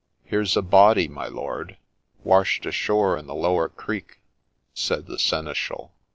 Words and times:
'There 0.31 0.43
's 0.43 0.57
a 0.57 0.63
body, 0.63 1.07
my 1.07 1.27
lord, 1.27 1.77
washed 2.23 2.65
ashore 2.65 3.15
in 3.19 3.27
the 3.27 3.35
lower 3.35 3.69
creek,' 3.69 4.19
said 4.73 5.05
the 5.05 5.19
seneschal. 5.19 5.91